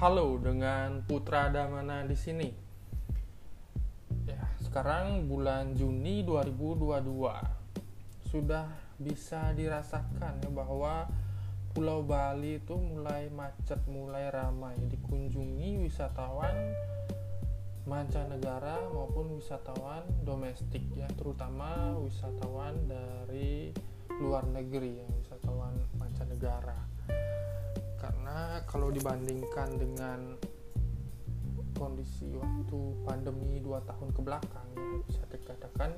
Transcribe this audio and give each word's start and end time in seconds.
Halo 0.00 0.40
dengan 0.40 1.04
Putra 1.04 1.52
Damana 1.52 2.08
di 2.08 2.16
sini. 2.16 2.48
Ya, 4.24 4.40
sekarang 4.56 5.28
bulan 5.28 5.76
Juni 5.76 6.24
2022. 6.24 7.04
Sudah 8.24 8.64
bisa 8.96 9.52
dirasakan 9.52 10.40
ya 10.40 10.48
bahwa 10.48 11.04
Pulau 11.76 12.00
Bali 12.00 12.64
itu 12.64 12.80
mulai 12.80 13.28
macet, 13.28 13.76
mulai 13.92 14.32
ramai 14.32 14.72
dikunjungi 14.88 15.84
wisatawan 15.84 16.56
mancanegara 17.84 18.80
maupun 18.96 19.36
wisatawan 19.36 20.00
domestik 20.24 20.80
ya, 20.96 21.12
terutama 21.12 21.92
wisatawan 22.00 22.72
dari 22.88 23.76
luar 24.16 24.48
negeri 24.48 25.04
ya, 25.04 25.06
wisatawan 25.12 25.76
mancanegara 26.00 26.89
karena 28.30 28.62
kalau 28.62 28.94
dibandingkan 28.94 29.74
dengan 29.74 30.38
kondisi 31.74 32.30
waktu 32.38 32.78
pandemi 33.02 33.58
dua 33.58 33.82
tahun 33.82 34.14
ke 34.14 34.22
belakang 34.22 34.70
ya 34.78 35.02
bisa 35.02 35.22
dikatakan 35.34 35.90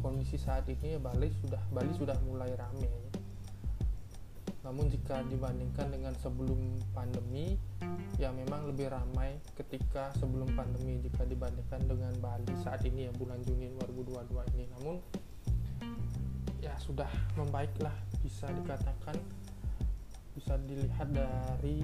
kondisi 0.00 0.40
saat 0.40 0.64
ini 0.64 0.96
ya 0.96 1.00
Bali 1.04 1.28
sudah 1.44 1.60
Bali 1.68 1.92
sudah 1.92 2.16
mulai 2.24 2.56
ramai 2.56 2.88
namun 4.64 4.88
jika 4.88 5.20
dibandingkan 5.28 5.92
dengan 5.92 6.16
sebelum 6.16 6.56
pandemi 6.96 7.60
ya 8.16 8.32
memang 8.32 8.64
lebih 8.72 8.88
ramai 8.88 9.36
ketika 9.52 10.08
sebelum 10.16 10.48
pandemi 10.56 11.04
jika 11.04 11.28
dibandingkan 11.28 11.84
dengan 11.84 12.16
Bali 12.16 12.48
saat 12.64 12.80
ini 12.88 13.08
ya 13.08 13.12
bulan 13.12 13.44
Juni 13.44 13.76
2022 13.76 14.56
ini. 14.56 14.64
Namun 14.76 14.96
ya 16.64 16.72
sudah 16.80 17.08
membaiklah 17.36 17.94
bisa 18.20 18.50
dikatakan 18.52 19.16
bisa 20.38 20.54
dilihat 20.70 21.10
dari 21.10 21.82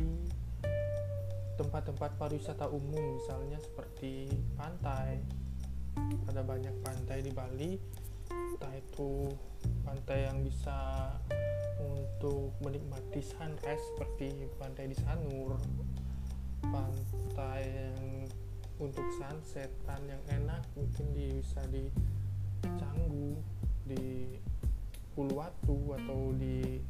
tempat-tempat 1.59 2.15
pariwisata 2.15 2.70
umum 2.70 3.18
misalnya 3.18 3.59
seperti 3.59 4.30
pantai. 4.54 5.18
Ada 6.30 6.46
banyak 6.46 6.74
pantai 6.87 7.18
di 7.26 7.34
Bali. 7.34 7.74
Entah 8.30 8.74
itu 8.79 9.34
pantai 9.82 10.30
yang 10.30 10.38
bisa 10.46 11.10
untuk 11.82 12.54
menikmati 12.62 13.18
sunrise 13.18 13.82
seperti 13.90 14.46
pantai 14.54 14.86
di 14.86 14.96
Sanur 15.02 15.59
pantai 16.64 17.60
yang 17.68 18.24
untuk 18.80 19.04
sunsetan 19.20 20.01
yang 20.09 20.23
enak 20.32 20.64
mungkin 20.73 21.07
di, 21.12 21.45
bisa 21.45 21.60
di 21.68 21.92
Canggu 22.64 23.36
di 23.84 24.32
Uluwatu 25.14 25.92
atau 26.01 26.32
di 26.40 26.80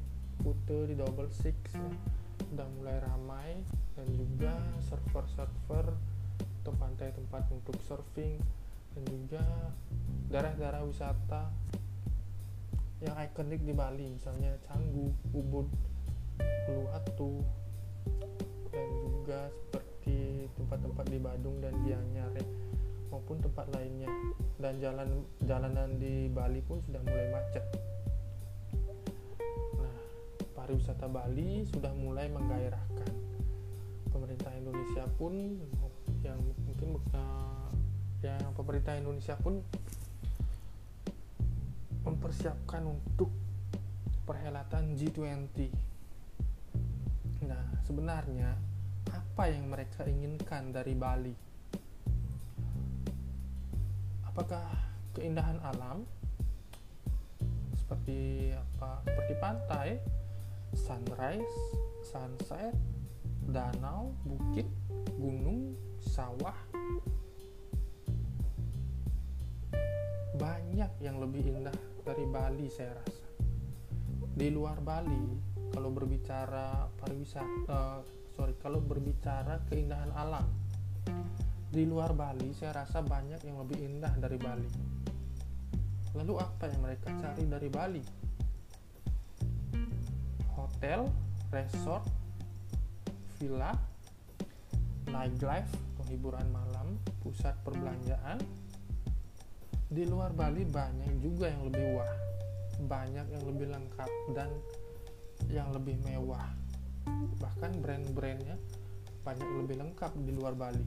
di 0.95 1.03
Double 1.03 1.27
Six 1.27 1.75
ya, 1.75 1.91
udah 2.55 2.71
mulai 2.79 3.03
ramai 3.03 3.51
dan 3.99 4.07
juga 4.15 4.55
server-server 4.87 5.91
atau 6.63 6.73
pantai 6.79 7.11
tempat 7.11 7.51
untuk 7.51 7.75
surfing 7.83 8.39
dan 8.95 9.03
juga 9.11 9.43
daerah-daerah 10.31 10.87
wisata 10.87 11.51
yang 13.03 13.19
ikonik 13.27 13.59
di 13.67 13.75
Bali 13.75 14.07
misalnya 14.07 14.55
Canggu, 14.71 15.11
Ubud, 15.35 15.67
Uluwatu 16.71 17.43
dan 18.71 18.89
juga 19.03 19.51
seperti 19.51 20.47
tempat-tempat 20.55 21.07
di 21.11 21.19
Badung 21.19 21.59
dan 21.59 21.75
Gianyar 21.83 22.31
ya, 22.39 22.47
maupun 23.11 23.43
tempat 23.43 23.67
lainnya. 23.75 24.15
Dan 24.63 24.79
jalan 24.79 25.27
jalanan 25.43 25.99
di 25.99 26.31
Bali 26.31 26.63
pun 26.63 26.79
sudah 26.87 27.03
mulai 27.03 27.35
macet 27.35 27.67
pariwisata 30.65 31.13
Bali 31.13 31.61
sudah 31.69 31.93
mulai 31.93 32.33
menggairahkan. 32.33 33.13
Pemerintah 34.09 34.49
Indonesia 34.57 35.05
pun 35.21 35.61
yang 36.25 36.41
mungkin 36.41 36.97
uh, 37.13 37.69
yang 38.25 38.41
pemerintah 38.57 38.97
Indonesia 38.97 39.37
pun 39.37 39.61
mempersiapkan 42.09 42.81
untuk 42.81 43.29
perhelatan 44.25 44.97
G20. 44.97 45.69
Nah, 47.45 47.65
sebenarnya 47.85 48.57
apa 49.13 49.53
yang 49.53 49.69
mereka 49.69 50.09
inginkan 50.09 50.73
dari 50.73 50.97
Bali? 50.97 51.37
Apakah 54.25 54.65
keindahan 55.13 55.61
alam 55.61 56.09
seperti 57.77 58.49
apa? 58.57 59.05
Seperti 59.05 59.35
pantai, 59.37 59.89
sunrise, 60.75 61.57
sunset, 62.03 62.75
danau, 63.49 64.11
bukit, 64.27 64.67
gunung, 65.17 65.79
sawah. 66.03 66.59
Banyak 70.35 70.91
yang 70.99 71.23
lebih 71.23 71.47
indah 71.47 71.79
dari 72.03 72.27
Bali 72.27 72.67
saya 72.69 72.99
rasa. 72.99 73.27
Di 74.35 74.51
luar 74.51 74.83
Bali, 74.83 75.39
kalau 75.71 75.95
berbicara 75.95 76.91
pariwisata, 76.99 77.71
uh, 77.71 77.99
sorry, 78.35 78.59
kalau 78.59 78.83
berbicara 78.83 79.63
keindahan 79.71 80.11
alam, 80.19 80.47
di 81.71 81.87
luar 81.87 82.15
Bali 82.15 82.51
saya 82.55 82.83
rasa 82.83 83.03
banyak 83.03 83.43
yang 83.47 83.63
lebih 83.63 83.79
indah 83.79 84.15
dari 84.19 84.39
Bali. 84.39 84.71
Lalu 86.15 86.35
apa 86.39 86.71
yang 86.71 86.83
mereka 86.83 87.11
cari 87.19 87.43
dari 87.47 87.67
Bali? 87.71 88.24
Hotel, 90.85 91.09
resort, 91.49 92.05
villa, 93.41 93.73
nightlife, 95.09 95.73
penghiburan 95.97 96.45
malam, 96.53 97.01
pusat 97.25 97.57
perbelanjaan. 97.65 98.37
Di 99.89 100.05
luar 100.05 100.37
Bali 100.37 100.61
banyak 100.69 101.25
juga 101.25 101.49
yang 101.49 101.73
lebih 101.73 101.89
wah, 101.97 102.13
banyak 102.85 103.27
yang 103.33 103.45
lebih 103.49 103.73
lengkap 103.73 104.11
dan 104.37 104.53
yang 105.49 105.73
lebih 105.73 105.97
mewah. 106.05 106.53
Bahkan 107.41 107.81
brand-brandnya 107.81 108.61
banyak 109.25 109.49
lebih 109.65 109.81
lengkap 109.81 110.13
di 110.21 110.37
luar 110.37 110.53
Bali. 110.53 110.85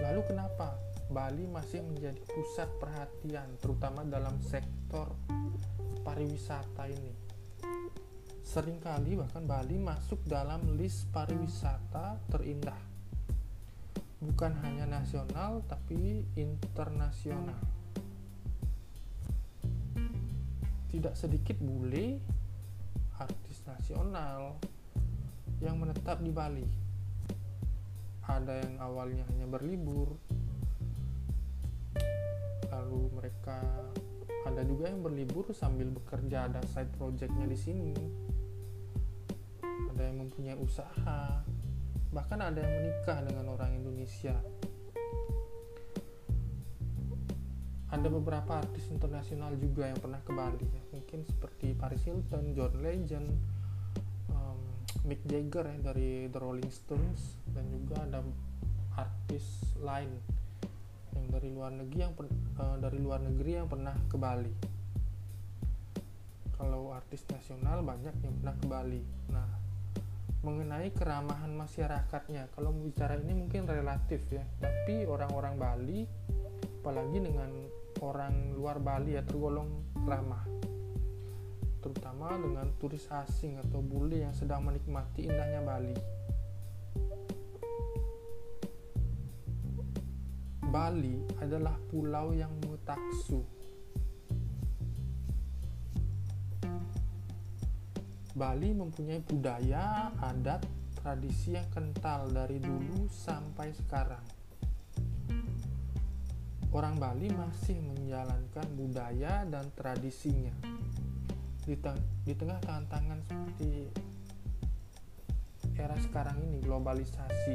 Lalu 0.00 0.20
kenapa 0.24 0.80
Bali 1.12 1.44
masih 1.44 1.84
menjadi 1.84 2.24
pusat 2.24 2.72
perhatian 2.80 3.52
terutama 3.60 4.00
dalam 4.00 4.40
sektor 4.40 5.12
pariwisata 6.08 6.88
ini? 6.88 7.28
Seringkali 8.40 9.14
bahkan 9.14 9.46
Bali 9.46 9.76
masuk 9.78 10.24
dalam 10.26 10.74
list 10.74 11.06
pariwisata 11.14 12.18
terindah. 12.28 12.78
Bukan 14.20 14.52
hanya 14.64 14.84
nasional 14.84 15.64
tapi 15.64 16.24
internasional. 16.36 17.60
Tidak 20.90 21.14
sedikit 21.14 21.56
bule 21.62 22.20
artis 23.20 23.62
nasional 23.68 24.56
yang 25.60 25.76
menetap 25.76 26.24
di 26.24 26.32
Bali. 26.32 26.68
Ada 28.24 28.64
yang 28.64 28.76
awalnya 28.80 29.24
hanya 29.28 29.44
berlibur, 29.44 30.16
lalu 32.72 33.02
mereka 33.12 33.60
ada 34.48 34.64
juga 34.64 34.88
yang 34.88 35.04
berlibur 35.04 35.52
sambil 35.52 35.92
bekerja 35.92 36.48
ada 36.48 36.64
side 36.72 36.88
projectnya 36.96 37.44
di 37.44 37.58
sini. 37.58 37.94
Ada 39.92 40.02
yang 40.08 40.24
mempunyai 40.24 40.56
usaha. 40.56 41.44
Bahkan 42.10 42.38
ada 42.40 42.58
yang 42.58 42.72
menikah 42.80 43.20
dengan 43.20 43.52
orang 43.52 43.76
Indonesia. 43.76 44.34
Ada 47.90 48.06
beberapa 48.06 48.62
artis 48.62 48.86
internasional 48.88 49.58
juga 49.58 49.90
yang 49.90 49.98
pernah 49.98 50.22
ke 50.22 50.30
Bali 50.30 50.62
ya. 50.62 50.82
mungkin 50.94 51.26
seperti 51.26 51.74
Paris 51.74 52.06
Hilton, 52.06 52.54
John 52.54 52.74
Legend, 52.80 53.28
um, 54.30 54.60
Mick 55.04 55.26
Jagger 55.26 55.66
ya 55.66 55.78
dari 55.90 56.30
The 56.30 56.38
Rolling 56.38 56.70
Stones. 56.70 57.36
Dan 57.50 57.68
juga 57.68 58.08
ada 58.08 58.22
artis 58.96 59.74
lain 59.82 60.39
dari 61.30 61.48
luar 61.54 61.70
negeri 61.70 61.98
yang 62.02 62.14
uh, 62.58 62.76
dari 62.82 62.98
luar 62.98 63.22
negeri 63.22 63.62
yang 63.62 63.70
pernah 63.70 63.94
ke 64.10 64.16
Bali. 64.18 64.54
Kalau 66.58 66.92
artis 66.92 67.24
nasional 67.32 67.80
banyak 67.80 68.12
yang 68.20 68.34
pernah 68.42 68.54
ke 68.58 68.66
Bali. 68.68 69.02
Nah, 69.32 69.48
mengenai 70.40 70.88
keramahan 70.96 71.52
masyarakatnya 71.52 72.48
kalau 72.56 72.72
bicara 72.72 73.20
ini 73.20 73.36
mungkin 73.36 73.68
relatif 73.68 74.24
ya 74.32 74.40
tapi 74.56 75.04
orang-orang 75.04 75.54
Bali 75.60 76.00
apalagi 76.80 77.20
dengan 77.20 77.52
orang 78.00 78.56
luar 78.56 78.80
Bali 78.80 79.20
ya 79.20 79.22
tergolong 79.24 79.68
ramah 80.08 80.40
terutama 81.84 82.40
dengan 82.40 82.72
turis 82.80 83.04
asing 83.12 83.60
atau 83.60 83.84
bule 83.84 84.24
yang 84.24 84.32
sedang 84.32 84.64
menikmati 84.64 85.28
indahnya 85.28 85.60
Bali 85.60 85.92
Bali 90.70 91.18
adalah 91.42 91.74
pulau 91.90 92.30
yang 92.30 92.54
mutaksu 92.62 93.42
Bali 98.30 98.70
mempunyai 98.72 99.20
budaya, 99.26 100.14
adat, 100.22 100.62
tradisi 100.96 101.58
yang 101.58 101.66
kental 101.68 102.30
dari 102.30 102.56
dulu 102.56 103.04
sampai 103.10 103.74
sekarang. 103.74 104.22
Orang 106.70 106.96
Bali 106.96 107.26
masih 107.28 107.82
menjalankan 107.82 108.64
budaya 108.78 109.42
dan 109.44 109.68
tradisinya 109.74 110.54
di, 111.66 111.74
di 112.24 112.32
tengah 112.38 112.62
tantangan 112.62 113.20
seperti 113.26 113.90
era 115.74 115.98
sekarang 115.98 116.38
ini 116.40 116.62
globalisasi 116.62 117.54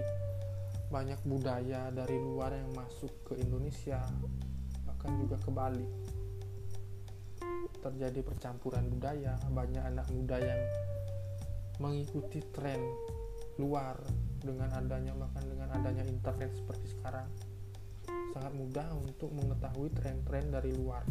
banyak 0.96 1.20
budaya 1.28 1.92
dari 1.92 2.16
luar 2.16 2.56
yang 2.56 2.72
masuk 2.72 3.12
ke 3.28 3.44
Indonesia 3.44 4.00
bahkan 4.88 5.12
juga 5.20 5.36
ke 5.44 5.52
Bali. 5.52 5.88
Terjadi 7.84 8.24
percampuran 8.24 8.88
budaya 8.88 9.36
banyak 9.52 9.84
anak 9.84 10.08
muda 10.16 10.40
yang 10.40 10.62
mengikuti 11.84 12.40
tren 12.56 12.80
luar 13.60 14.00
dengan 14.40 14.72
adanya 14.72 15.12
bahkan 15.20 15.44
dengan 15.44 15.76
adanya 15.76 16.08
internet 16.08 16.56
seperti 16.56 16.88
sekarang. 16.96 17.28
Sangat 18.32 18.56
mudah 18.56 18.88
untuk 18.96 19.36
mengetahui 19.36 19.92
tren-tren 19.92 20.48
dari 20.48 20.72
luar. 20.72 21.04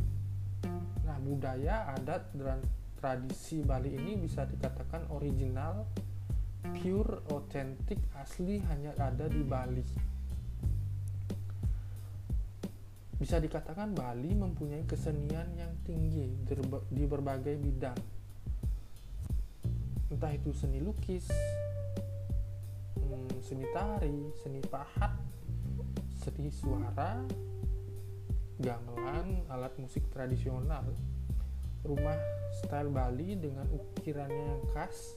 Nah 1.04 1.20
budaya 1.20 1.92
adat 1.92 2.32
dan 2.32 2.64
tradisi 2.96 3.60
Bali 3.60 3.92
ini 3.92 4.16
bisa 4.16 4.48
dikatakan 4.48 5.12
original 5.12 5.84
pure 6.72 7.20
otentik 7.28 8.00
asli 8.16 8.56
hanya 8.64 8.96
ada 8.96 9.28
di 9.28 9.42
Bali. 9.44 9.84
Bisa 13.20 13.36
dikatakan 13.36 13.92
Bali 13.92 14.32
mempunyai 14.32 14.84
kesenian 14.88 15.52
yang 15.56 15.72
tinggi 15.84 16.28
di 16.88 17.04
berbagai 17.04 17.56
bidang. 17.60 17.96
Entah 20.08 20.32
itu 20.32 20.52
seni 20.56 20.80
lukis, 20.80 21.28
hmm, 22.96 23.40
seni 23.44 23.64
tari, 23.72 24.32
seni 24.40 24.60
pahat, 24.64 25.12
seni 26.20 26.48
suara, 26.48 27.24
gamelan, 28.60 29.44
alat 29.50 29.74
musik 29.80 30.06
tradisional, 30.12 30.84
rumah 31.84 32.18
style 32.62 32.92
Bali 32.92 33.36
dengan 33.36 33.66
ukirannya 33.68 34.44
yang 34.56 34.64
khas, 34.72 35.16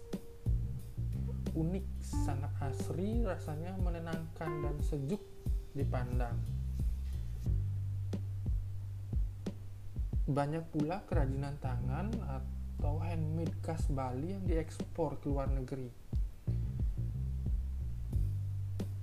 unik, 1.57 1.85
sangat 2.05 2.53
asri, 2.61 3.25
rasanya 3.25 3.73
menenangkan 3.81 4.51
dan 4.61 4.77
sejuk 4.85 5.21
dipandang. 5.73 6.37
Banyak 10.29 10.69
pula 10.69 11.01
kerajinan 11.09 11.57
tangan 11.57 12.13
atau 12.29 13.01
handmade 13.01 13.57
khas 13.65 13.89
Bali 13.89 14.37
yang 14.37 14.45
diekspor 14.45 15.17
ke 15.17 15.25
luar 15.33 15.49
negeri. 15.49 15.89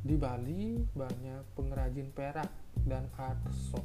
Di 0.05 0.15
Bali 0.21 0.79
banyak 0.95 1.57
pengrajin 1.57 2.13
perak 2.13 2.53
dan 2.85 3.09
art 3.17 3.41
shop. 3.51 3.83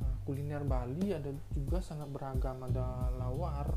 Nah, 0.00 0.14
kuliner 0.22 0.62
Bali 0.62 1.10
ada 1.10 1.34
juga 1.50 1.82
sangat 1.82 2.06
beragam 2.14 2.62
ada 2.62 3.10
lawar, 3.18 3.74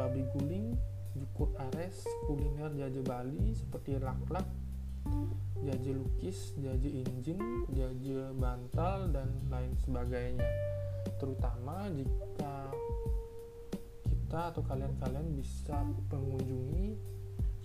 babi 0.00 0.24
guling, 0.32 0.72
jukut 1.16 1.50
ares, 1.58 2.06
kuliner 2.26 2.70
jaje 2.78 3.02
Bali 3.02 3.54
seperti 3.54 3.98
lak-lak, 3.98 4.46
jaje 5.64 5.90
lukis, 5.92 6.54
jaje 6.60 6.88
injin, 6.88 7.40
jaje 7.74 8.30
bantal 8.38 9.10
dan 9.10 9.28
lain 9.50 9.72
sebagainya. 9.82 10.46
Terutama 11.18 11.88
jika 11.92 12.70
kita 14.06 14.54
atau 14.54 14.62
kalian-kalian 14.62 15.34
bisa 15.34 15.82
mengunjungi 16.12 16.94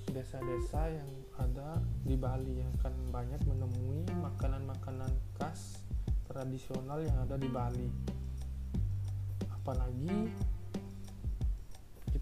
desa-desa 0.09 0.89
yang 0.89 1.11
ada 1.35 1.83
di 2.07 2.15
Bali 2.15 2.63
yang 2.63 2.71
akan 2.79 2.93
banyak 3.11 3.41
menemui 3.43 4.07
makanan-makanan 4.23 5.11
khas 5.35 5.83
tradisional 6.25 7.03
yang 7.03 7.17
ada 7.21 7.35
di 7.35 7.49
Bali. 7.51 7.89
Apalagi 9.51 10.31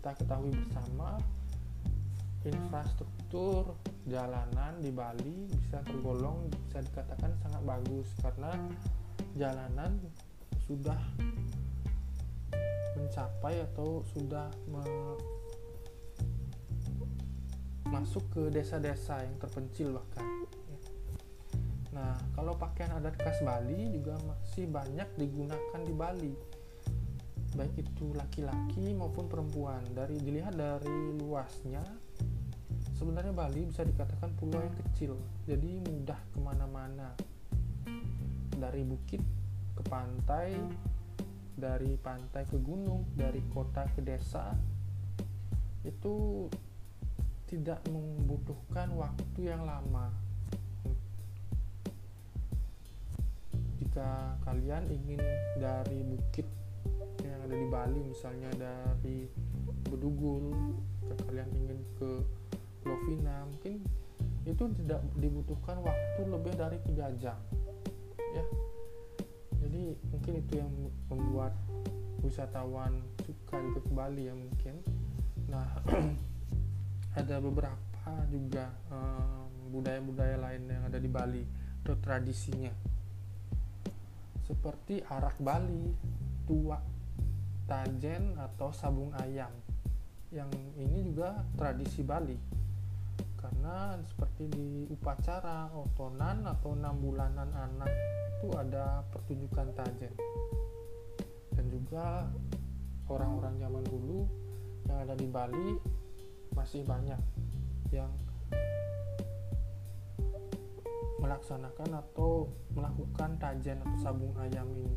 kita 0.04 0.20
ketahui 0.20 0.52
bersama 0.52 1.16
infrastruktur 2.44 3.72
jalanan 4.04 4.76
di 4.84 4.92
Bali 4.92 5.48
bisa 5.48 5.80
tergolong 5.80 6.52
bisa 6.52 6.84
dikatakan 6.84 7.32
sangat 7.40 7.64
bagus 7.64 8.12
karena 8.20 8.52
jalanan 9.40 9.96
sudah 10.68 11.00
mencapai 13.00 13.64
atau 13.64 14.04
sudah 14.12 14.52
me 14.68 14.84
masuk 17.88 18.28
ke 18.36 18.52
desa-desa 18.52 19.24
yang 19.24 19.40
terpencil 19.40 20.04
bahkan. 20.04 20.28
Nah, 21.96 22.20
kalau 22.36 22.60
pakaian 22.60 22.92
adat 23.00 23.16
khas 23.24 23.40
Bali 23.40 23.88
juga 23.88 24.20
masih 24.28 24.68
banyak 24.68 25.08
digunakan 25.16 25.80
di 25.80 25.94
Bali, 25.96 26.36
baik 27.54 27.86
itu 27.86 28.14
laki-laki 28.18 28.94
maupun 28.98 29.30
perempuan. 29.30 29.82
Dari 29.94 30.18
dilihat 30.18 30.58
dari 30.58 31.14
luasnya, 31.18 31.82
sebenarnya 32.98 33.34
Bali 33.34 33.70
bisa 33.70 33.86
dikatakan 33.86 34.34
pulau 34.38 34.62
yang 34.62 34.76
kecil, 34.86 35.14
jadi 35.46 35.82
mudah 35.86 36.20
ke 36.34 36.38
mana-mana. 36.42 37.14
Dari 38.54 38.82
bukit 38.86 39.22
ke 39.74 39.84
pantai, 39.86 40.58
dari 41.54 41.94
pantai 41.98 42.46
ke 42.50 42.58
gunung, 42.58 43.06
dari 43.14 43.42
kota 43.54 43.86
ke 43.94 44.02
desa, 44.02 44.54
itu 45.86 46.48
tidak 47.46 47.86
membutuhkan 47.90 48.90
waktu 48.98 49.54
yang 49.54 49.62
lama. 49.62 50.10
Jika 53.78 54.42
kalian 54.42 54.90
ingin 54.90 55.22
dari 55.62 56.02
bukit 56.02 56.63
yang 57.34 57.42
ada 57.50 57.56
di 57.58 57.68
Bali, 57.68 58.00
misalnya 58.06 58.50
dari 58.54 59.26
Bedugul, 59.90 60.54
kalian 61.26 61.50
ingin 61.58 61.80
ke 61.98 62.22
Lovina, 62.86 63.50
mungkin 63.50 63.82
itu 64.46 64.64
tidak 64.84 65.02
dibutuhkan 65.18 65.82
waktu 65.82 66.22
lebih 66.30 66.54
dari 66.54 66.78
tiga 66.86 67.10
jam, 67.18 67.40
ya. 68.38 68.46
Jadi 69.64 69.96
mungkin 70.14 70.34
itu 70.44 70.54
yang 70.60 70.72
membuat 71.10 71.56
wisatawan 72.24 73.04
suka 73.24 73.60
juga 73.60 73.80
ke 73.84 73.92
Bali 73.92 74.24
ya 74.28 74.36
mungkin. 74.36 74.76
Nah 75.48 75.68
ada 77.20 77.36
beberapa 77.40 78.14
juga 78.32 78.72
budaya-budaya 79.72 80.36
um, 80.40 80.44
lain 80.44 80.62
yang 80.68 80.84
ada 80.88 81.00
di 81.00 81.10
Bali 81.12 81.44
atau 81.84 81.96
tradisinya. 82.00 82.72
Seperti 84.44 85.04
arak 85.08 85.40
Bali 85.40 85.96
tua 86.44 86.93
tajen 87.68 88.36
atau 88.38 88.70
sabung 88.74 89.12
ayam. 89.20 89.52
Yang 90.34 90.50
ini 90.80 91.00
juga 91.06 91.46
tradisi 91.56 92.02
Bali. 92.02 92.38
Karena 93.38 94.00
seperti 94.08 94.48
di 94.50 94.70
upacara 94.88 95.68
otonan 95.76 96.48
atau 96.48 96.74
enam 96.74 96.96
bulanan 96.98 97.52
anak 97.52 97.92
itu 98.40 98.48
ada 98.56 99.04
pertunjukan 99.12 99.72
tajen. 99.76 100.14
Dan 101.54 101.66
juga 101.70 102.28
orang-orang 103.08 103.60
zaman 103.60 103.84
dulu 103.88 104.26
yang 104.88 104.98
ada 105.04 105.16
di 105.16 105.28
Bali 105.28 105.70
masih 106.56 106.84
banyak 106.84 107.20
yang 107.94 108.10
melaksanakan 111.24 112.04
atau 112.04 112.52
melakukan 112.76 113.40
tajen 113.40 113.80
atau 113.80 113.98
sabung 114.04 114.36
ayam 114.44 114.68
ini. 114.76 114.96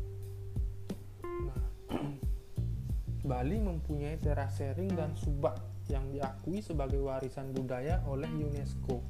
Nah, 1.47 1.61
Bali 3.27 3.59
mempunyai 3.59 4.15
terasering 4.23 4.95
dan 4.95 5.11
subak 5.19 5.59
yang 5.91 6.07
diakui 6.15 6.63
sebagai 6.63 7.03
warisan 7.03 7.51
budaya 7.51 7.99
oleh 8.07 8.31
UNESCO. 8.31 9.03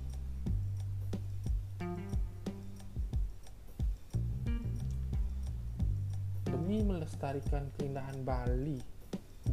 Demi 6.49 6.81
melestarikan 6.81 7.69
keindahan 7.77 8.25
Bali 8.25 8.81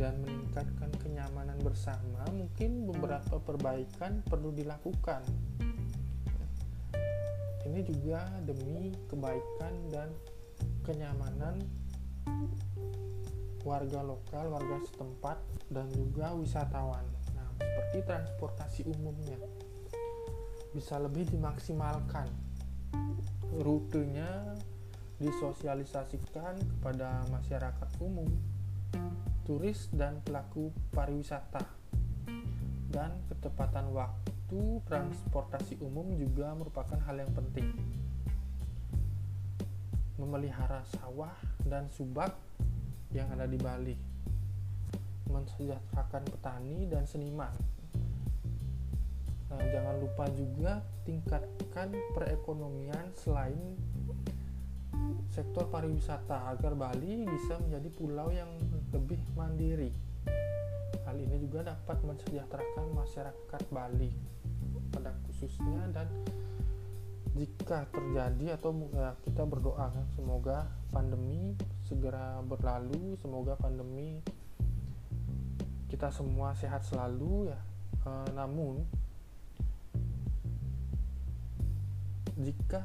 dan 0.00 0.16
meningkatkan 0.24 0.88
kenyamanan 0.96 1.60
bersama, 1.60 2.24
mungkin 2.32 2.88
beberapa 2.88 3.36
perbaikan 3.44 4.24
perlu 4.24 4.48
dilakukan. 4.48 5.22
Ini 7.68 7.80
juga 7.84 8.24
demi 8.48 8.96
kebaikan 9.12 9.74
dan 9.92 10.08
kenyamanan 10.88 11.60
warga 13.64 14.04
lokal, 14.04 14.52
warga 14.52 14.76
setempat, 14.84 15.40
dan 15.72 15.88
juga 15.96 16.36
wisatawan. 16.36 17.02
Nah, 17.32 17.48
seperti 17.56 18.04
transportasi 18.04 18.80
umumnya 18.92 19.40
bisa 20.76 21.00
lebih 21.00 21.24
dimaksimalkan. 21.32 22.28
Rutenya 23.54 24.58
disosialisasikan 25.22 26.58
kepada 26.58 27.22
masyarakat 27.30 27.90
umum, 28.02 28.26
turis 29.48 29.88
dan 29.94 30.20
pelaku 30.26 30.74
pariwisata. 30.92 31.64
Dan 32.90 33.10
ketepatan 33.30 33.90
waktu 33.90 34.82
transportasi 34.86 35.78
umum 35.82 36.14
juga 36.14 36.54
merupakan 36.54 36.98
hal 37.06 37.22
yang 37.22 37.32
penting. 37.34 37.70
Memelihara 40.14 40.82
sawah 40.94 41.34
dan 41.66 41.90
subak 41.90 42.34
yang 43.14 43.30
ada 43.30 43.46
di 43.46 43.56
Bali. 43.56 43.96
Mensejahterakan 45.30 46.22
petani 46.28 46.90
dan 46.90 47.06
seniman. 47.06 47.54
Nah, 49.54 49.62
jangan 49.70 49.96
lupa 50.02 50.26
juga 50.34 50.82
tingkatkan 51.06 51.94
perekonomian 52.12 53.14
selain 53.14 53.78
sektor 55.30 55.66
pariwisata 55.70 56.54
agar 56.54 56.74
Bali 56.74 57.26
bisa 57.26 57.58
menjadi 57.62 57.88
pulau 57.94 58.28
yang 58.34 58.50
lebih 58.90 59.18
mandiri. 59.38 59.90
Hal 61.06 61.16
ini 61.18 61.38
juga 61.38 61.70
dapat 61.70 62.02
mensejahterakan 62.02 62.86
masyarakat 62.94 63.62
Bali 63.70 64.10
pada 64.94 65.10
khususnya 65.26 65.90
dan 65.90 66.06
jika 67.34 67.90
terjadi 67.90 68.54
atau 68.54 68.70
ya, 68.94 69.18
kita 69.26 69.42
berdoa 69.42 69.90
kan 69.90 70.06
semoga 70.14 70.70
pandemi 70.94 71.58
segera 71.84 72.40
berlalu, 72.40 73.16
semoga 73.20 73.56
pandemi 73.60 74.24
kita 75.92 76.10
semua 76.10 76.56
sehat 76.58 76.82
selalu 76.82 77.52
ya. 77.52 77.60
E, 78.02 78.10
namun 78.34 78.82
jika 82.40 82.82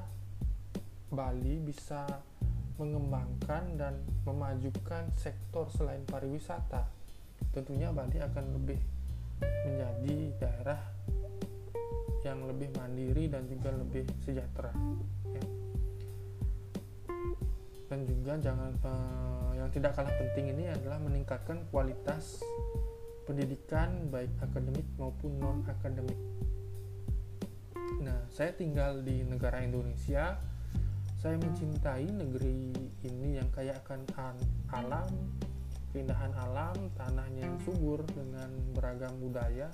Bali 1.09 1.57
bisa 1.57 2.05
mengembangkan 2.77 3.75
dan 3.75 3.97
memajukan 4.23 5.09
sektor 5.17 5.67
selain 5.73 6.05
pariwisata, 6.05 6.85
tentunya 7.49 7.89
Bali 7.89 8.21
akan 8.21 8.45
lebih 8.61 8.79
menjadi 9.41 10.17
daerah 10.37 10.81
yang 12.21 12.45
lebih 12.45 12.69
mandiri 12.75 13.31
dan 13.31 13.47
juga 13.47 13.71
lebih 13.73 14.05
sejahtera. 14.21 14.75
Ya. 15.33 15.58
Dan 17.89 18.05
juga 18.05 18.37
jangan 18.37 18.71
uh, 18.85 19.51
yang 19.57 19.69
tidak 19.73 19.97
kalah 19.97 20.13
penting 20.13 20.53
ini 20.53 20.69
adalah 20.69 21.01
meningkatkan 21.01 21.65
kualitas 21.73 22.39
pendidikan 23.25 24.09
baik 24.09 24.29
akademik 24.41 24.85
maupun 24.97 25.37
non 25.41 25.65
akademik. 25.65 26.17
Nah, 28.01 28.29
saya 28.29 28.53
tinggal 28.53 29.01
di 29.01 29.25
negara 29.25 29.61
Indonesia 29.65 30.37
saya 31.19 31.35
mencintai 31.35 32.07
negeri 32.15 32.71
ini 33.03 33.35
yang 33.35 33.51
kaya 33.51 33.75
akan 33.83 34.07
alam, 34.71 35.11
keindahan 35.91 36.31
alam, 36.47 36.87
tanahnya 36.95 37.43
yang 37.43 37.59
subur 37.59 38.07
dengan 38.15 38.47
beragam 38.71 39.11
budaya, 39.19 39.67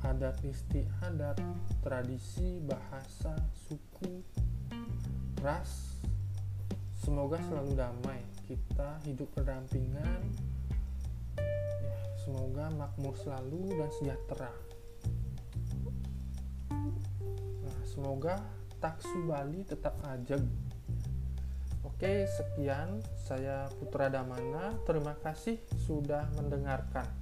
adat 0.00 0.40
istiadat, 0.40 1.36
tradisi, 1.84 2.64
bahasa, 2.64 3.36
suku, 3.68 4.24
ras. 5.44 5.87
Semoga 6.98 7.38
selalu 7.46 7.72
damai. 7.78 8.20
Kita 8.46 8.98
hidup 9.06 9.30
berdampingan. 9.38 10.22
Ya, 11.82 11.98
semoga 12.22 12.68
makmur 12.74 13.14
selalu 13.14 13.78
dan 13.78 13.90
sejahtera. 13.98 14.52
Nah, 17.62 17.80
semoga 17.86 18.42
taksu 18.82 19.26
Bali 19.26 19.62
tetap 19.62 19.94
ajeg. 20.10 20.42
Oke, 21.86 22.30
sekian 22.30 23.02
saya 23.26 23.66
Putra 23.78 24.06
Damana. 24.06 24.78
Terima 24.86 25.18
kasih 25.18 25.58
sudah 25.82 26.30
mendengarkan. 26.38 27.17